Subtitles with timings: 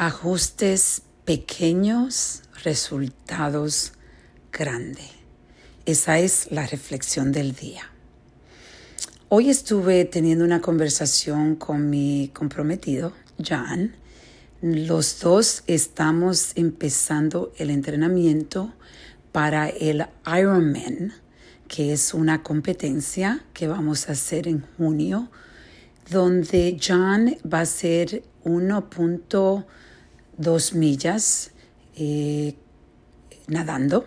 [0.00, 3.94] Ajustes pequeños, resultados
[4.52, 5.10] grandes.
[5.86, 7.90] Esa es la reflexión del día.
[9.28, 13.12] Hoy estuve teniendo una conversación con mi comprometido,
[13.44, 13.96] John.
[14.62, 18.74] Los dos estamos empezando el entrenamiento
[19.32, 21.12] para el Ironman,
[21.66, 25.28] que es una competencia que vamos a hacer en junio,
[26.08, 29.64] donde John va a hacer 1.2
[30.38, 31.50] dos millas
[31.96, 32.54] eh,
[33.48, 34.06] nadando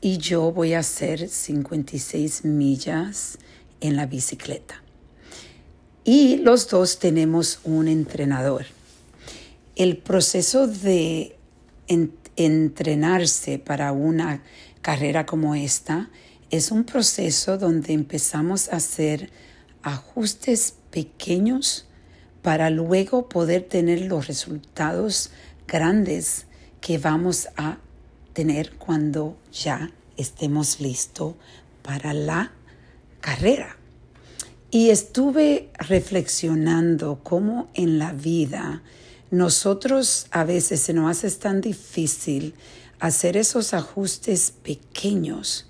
[0.00, 3.38] y yo voy a hacer 56 millas
[3.80, 4.82] en la bicicleta.
[6.04, 8.66] Y los dos tenemos un entrenador.
[9.76, 11.36] El proceso de
[12.36, 14.42] entrenarse para una
[14.80, 16.10] carrera como esta
[16.50, 19.30] es un proceso donde empezamos a hacer
[19.82, 21.86] ajustes pequeños
[22.42, 25.30] para luego poder tener los resultados
[25.68, 26.46] grandes
[26.80, 27.78] que vamos a
[28.32, 31.34] tener cuando ya estemos listos
[31.82, 32.52] para la
[33.20, 33.76] carrera.
[34.70, 38.82] Y estuve reflexionando cómo en la vida
[39.30, 42.54] nosotros a veces se nos hace tan difícil
[42.98, 45.68] hacer esos ajustes pequeños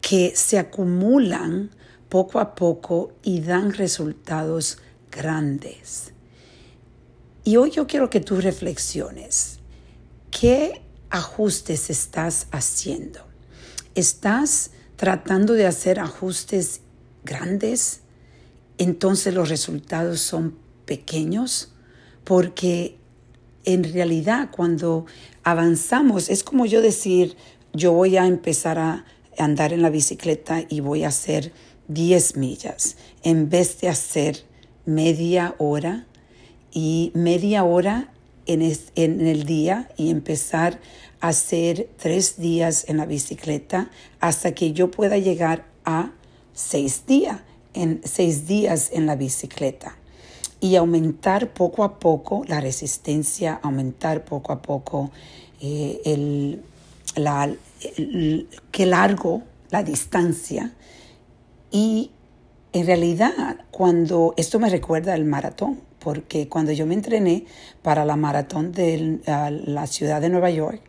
[0.00, 1.70] que se acumulan
[2.08, 4.78] poco a poco y dan resultados
[5.10, 6.12] grandes.
[7.44, 9.58] Y hoy yo quiero que tú reflexiones.
[10.30, 13.20] ¿Qué ajustes estás haciendo?
[13.96, 16.82] ¿Estás tratando de hacer ajustes
[17.24, 18.02] grandes?
[18.78, 21.74] Entonces los resultados son pequeños
[22.24, 22.98] porque
[23.64, 25.06] en realidad cuando
[25.42, 27.36] avanzamos es como yo decir,
[27.72, 29.04] yo voy a empezar a
[29.36, 31.52] andar en la bicicleta y voy a hacer
[31.88, 34.44] 10 millas en vez de hacer
[34.86, 36.06] media hora
[36.72, 38.12] y media hora
[38.46, 38.62] en,
[39.26, 40.80] el día y empezar
[41.20, 46.10] a hacer tres días en la bicicleta hasta que yo pueda llegar a
[46.52, 47.40] seis días
[47.74, 49.96] en seis días en la bicicleta.
[50.60, 55.10] Y aumentar poco a poco la resistencia, aumentar poco a poco
[55.60, 56.62] eh, el,
[57.16, 57.52] la,
[58.70, 60.72] qué largo la distancia
[61.70, 62.10] y
[62.72, 67.44] en realidad cuando esto me recuerda al maratón porque cuando yo me entrené
[67.82, 70.82] para la maratón de la ciudad de Nueva York,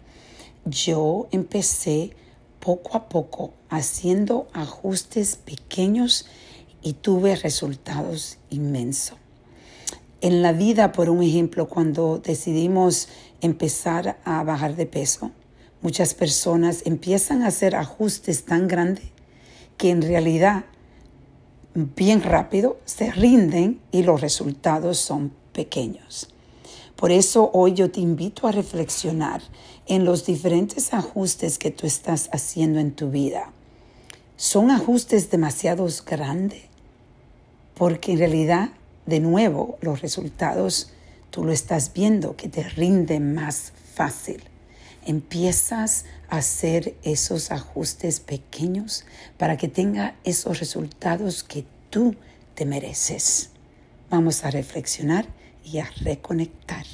[0.66, 2.16] yo empecé
[2.60, 6.26] poco a poco haciendo ajustes pequeños
[6.82, 9.18] y tuve resultados inmensos.
[10.22, 13.10] En la vida, por un ejemplo, cuando decidimos
[13.42, 15.32] empezar a bajar de peso,
[15.82, 19.06] muchas personas empiezan a hacer ajustes tan grandes
[19.78, 20.66] que en realidad
[21.74, 26.30] bien rápido, se rinden y los resultados son pequeños.
[26.96, 29.42] Por eso hoy yo te invito a reflexionar
[29.88, 33.52] en los diferentes ajustes que tú estás haciendo en tu vida.
[34.38, 36.64] ¿Son ajustes demasiado grandes?
[37.74, 38.70] Porque en realidad,
[39.06, 40.92] de nuevo, los resultados
[41.32, 44.44] tú lo estás viendo que te rinden más fácil
[45.06, 49.06] empiezas a hacer esos ajustes pequeños
[49.38, 52.16] para que tenga esos resultados que tú
[52.56, 53.50] te mereces.
[54.10, 55.26] Vamos a reflexionar
[55.64, 56.86] y a reconectar.